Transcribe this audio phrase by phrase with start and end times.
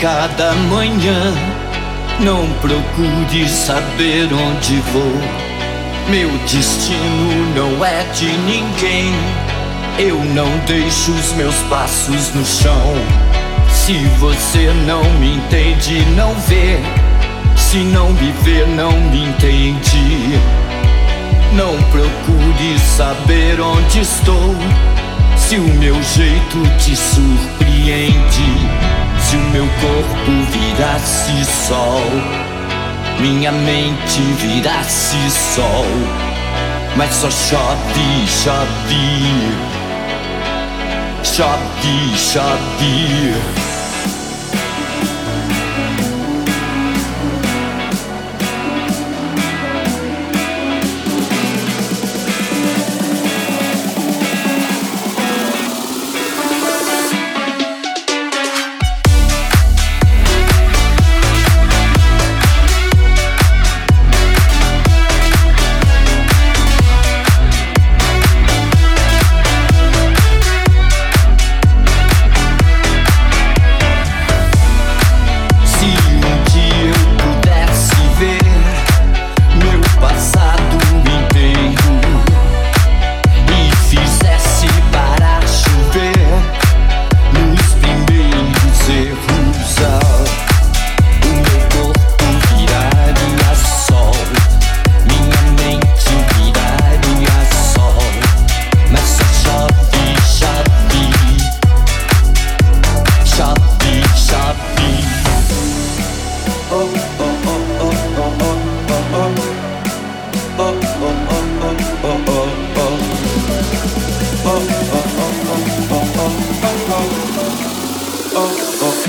[0.00, 1.34] cada manhã.
[2.20, 5.20] Não procure saber onde vou.
[6.08, 9.12] Meu destino não é de ninguém.
[9.98, 12.94] Eu não deixo os meus passos no chão.
[13.70, 16.78] Se você não me entende, não vê.
[17.56, 20.40] Se não me vê, não me entende.
[21.52, 24.56] Não procure saber onde estou.
[25.36, 32.02] Se o meu jeito te surpreende se o meu corpo virasse sol,
[33.20, 35.86] minha mente virasse sol,
[36.96, 39.30] mas só chove, chove,
[41.22, 43.69] chove, chove.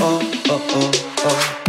[0.00, 0.90] oh, oh, oh,
[1.24, 1.61] oh.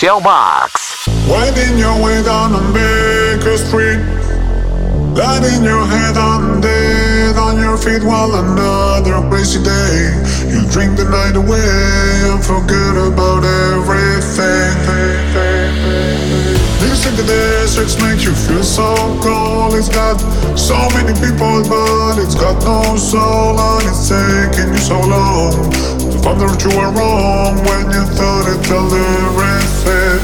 [0.00, 1.08] Michelle Box.
[1.26, 3.98] Winding your way down on Baker Street.
[5.18, 10.14] Lighting your head on dead on your feet while another crazy day.
[10.46, 14.70] You drink the night away and forget about everything.
[16.78, 19.74] These in the deserts make you feel so cold.
[19.74, 20.22] It's got
[20.54, 25.47] so many people, but it's got no soul, and it's taking you so long
[26.38, 30.22] that you were wrong when you thought it tolerated.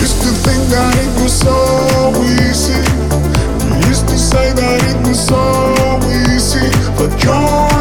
[0.00, 1.56] Used to think that it was so
[2.22, 2.78] easy.
[3.88, 5.42] Used to say that it was so
[6.30, 7.71] easy, but you're.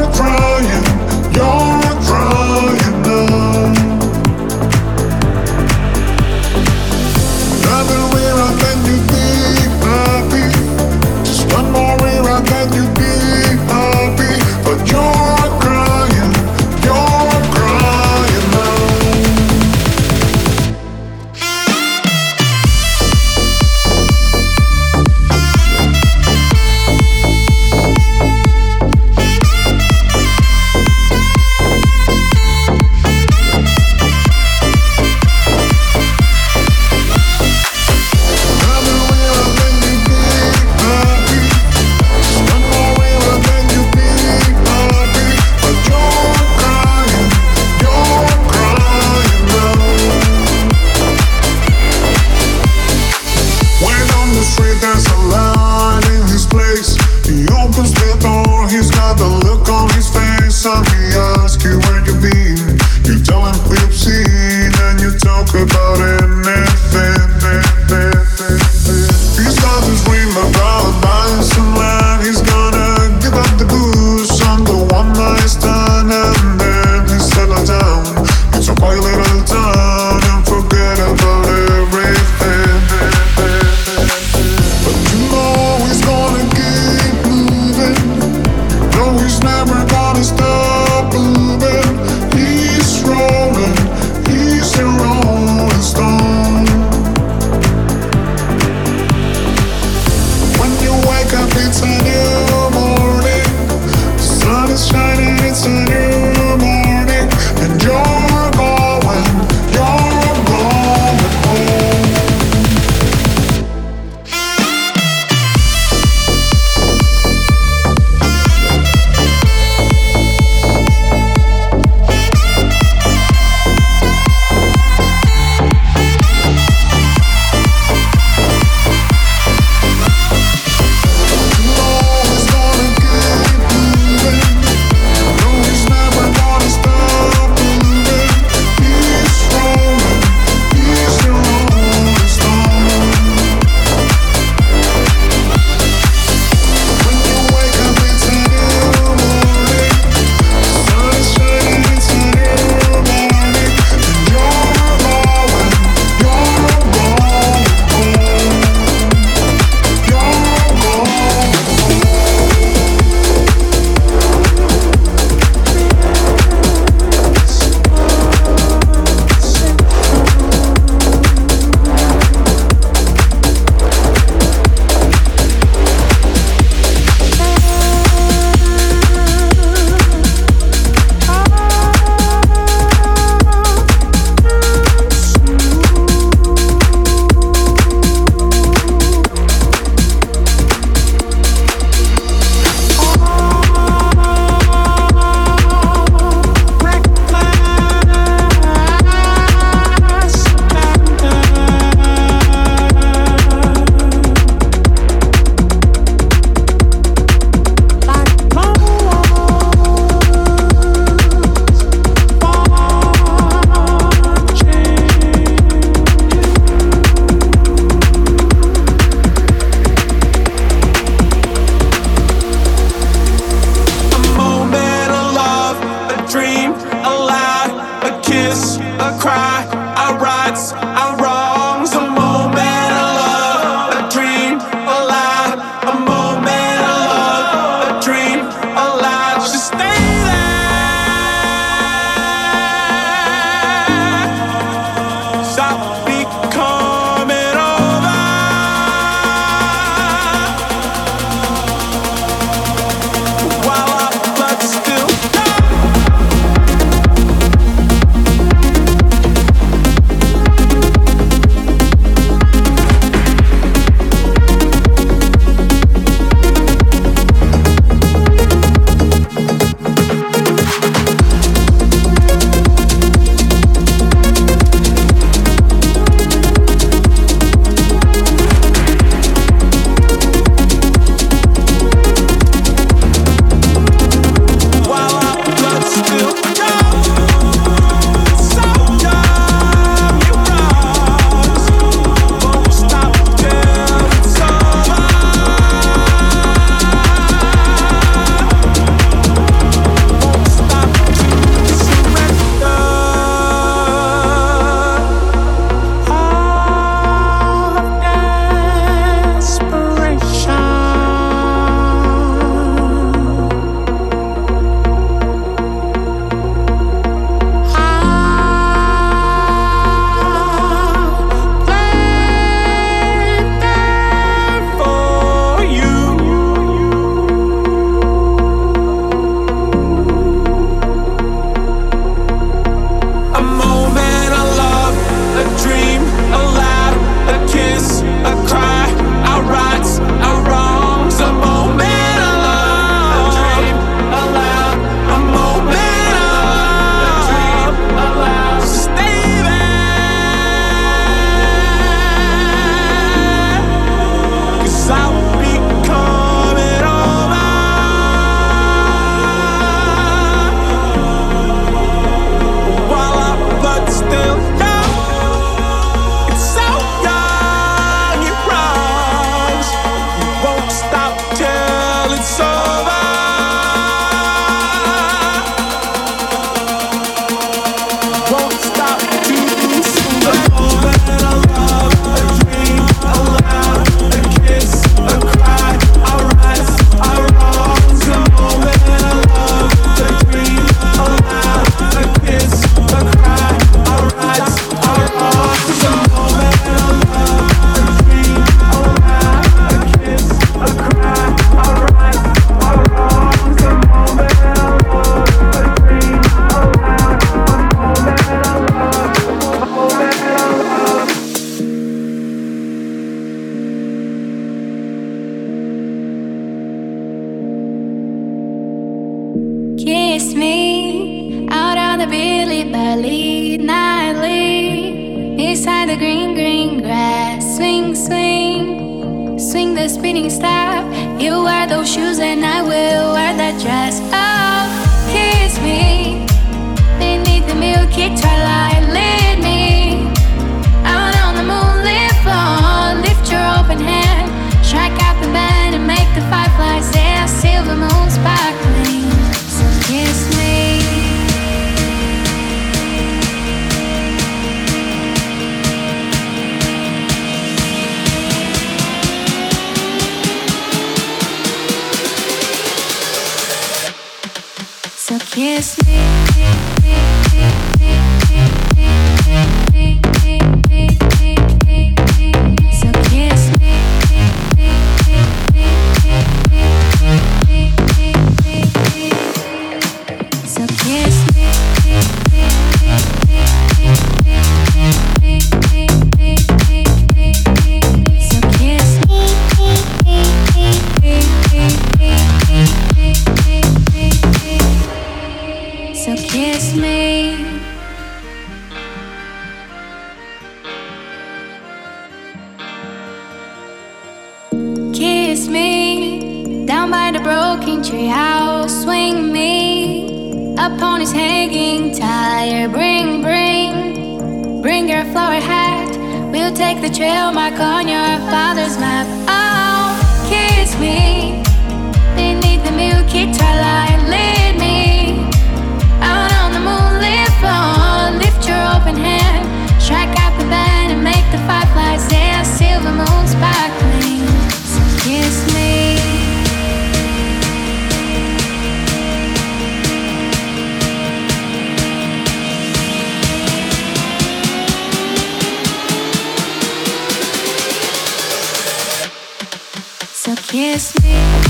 [550.51, 551.40] Kiss me.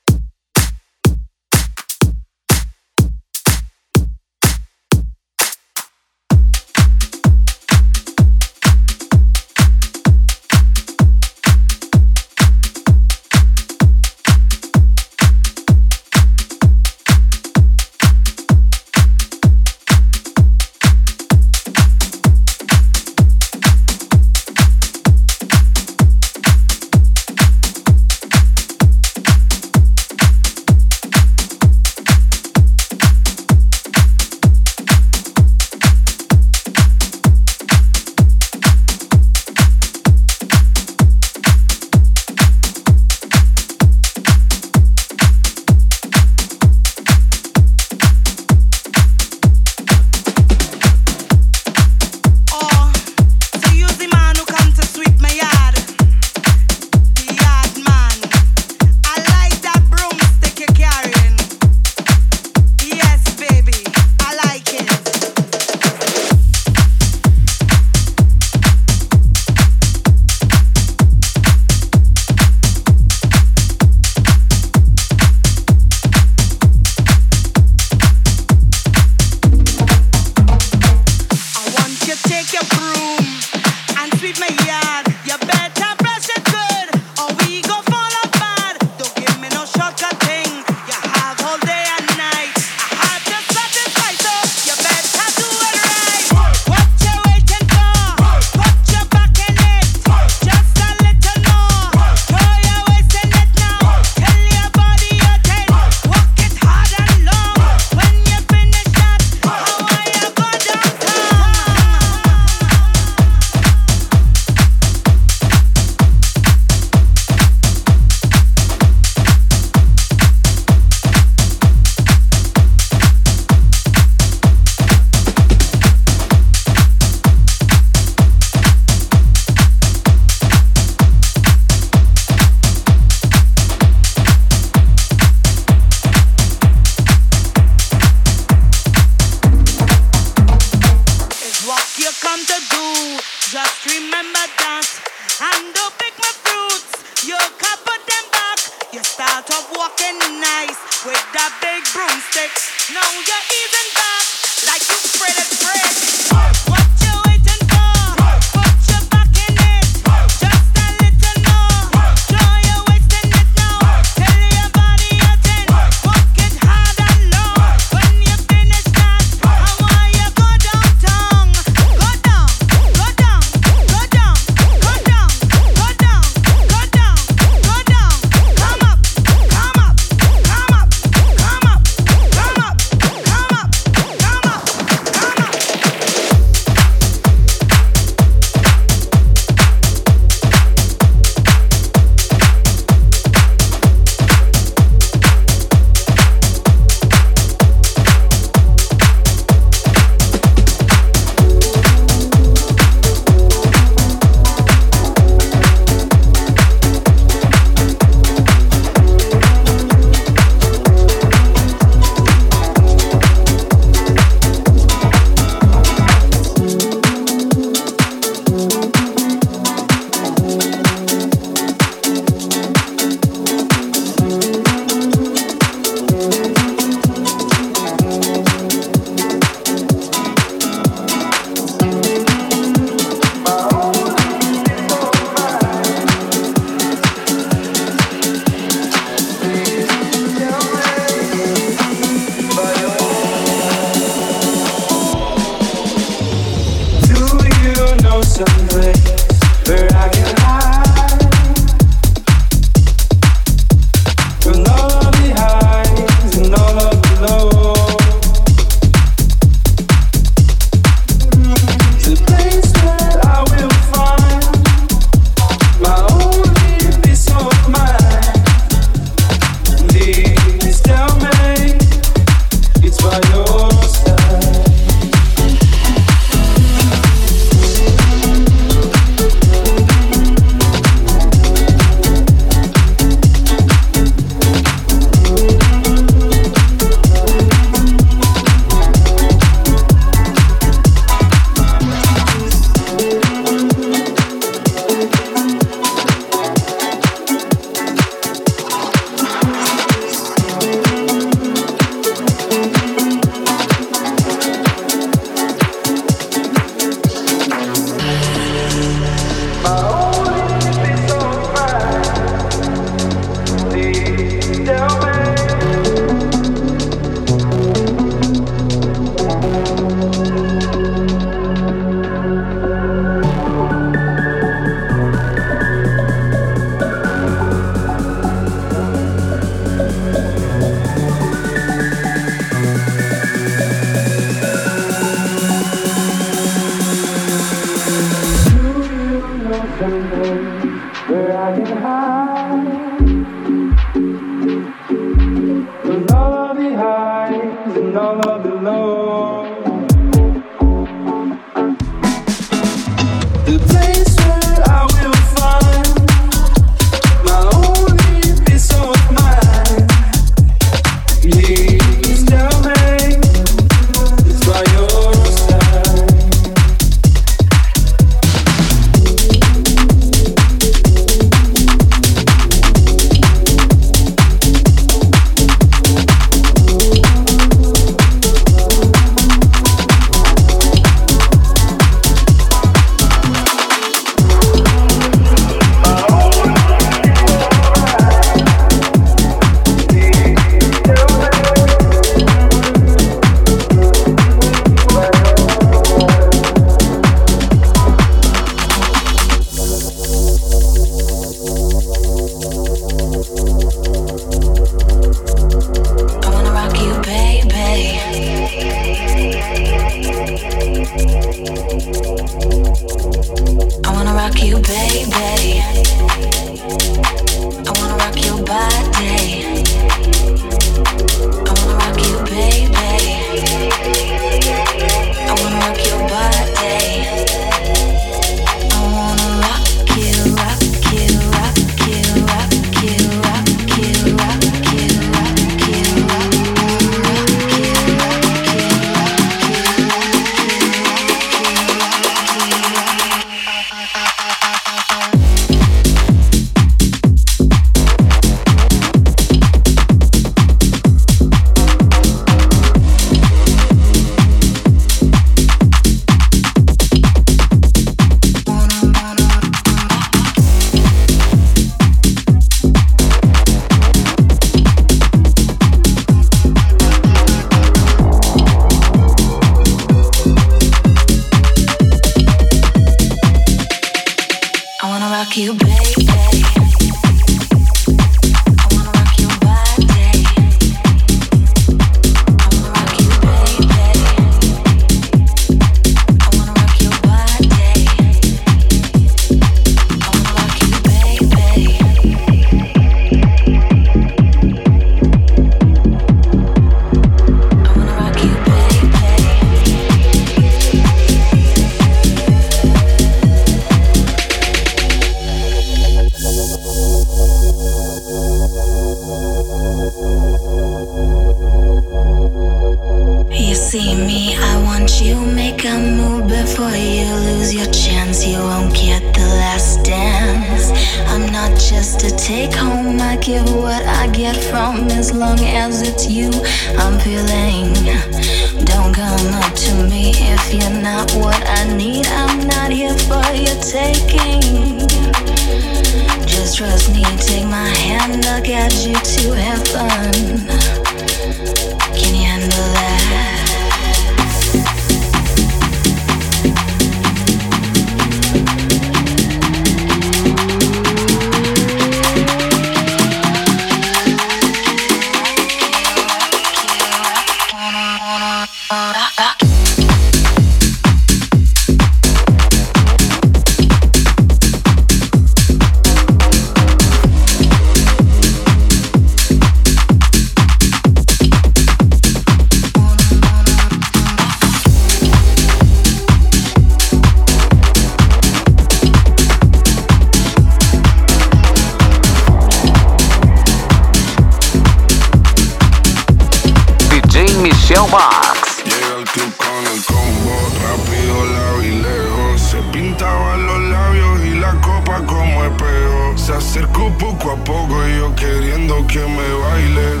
[587.70, 592.40] Llega el club con el combo, rápido la vi lejos.
[592.42, 596.18] Se pintaban los labios y la copa como espejo.
[596.18, 600.00] Se acercó poco a poco y yo queriendo que me baile.